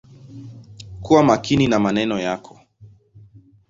Kuwa 1.01 1.23
makini 1.23 1.67
na 1.67 1.79
maneno 1.79 2.19
yako. 2.19 2.59